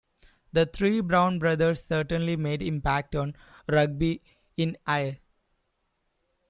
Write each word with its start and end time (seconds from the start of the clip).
The 0.51 0.65
three 0.65 0.99
Brown 1.01 1.37
brothers 1.37 1.83
certainly 1.85 2.35
made 2.35 2.63
impact 2.63 3.15
on 3.15 3.35
rugby 3.67 4.23
in 4.57 4.75
Ayr. 4.89 5.17